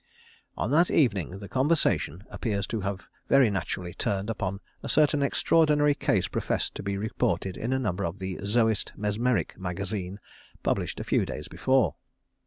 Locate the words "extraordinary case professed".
5.21-6.73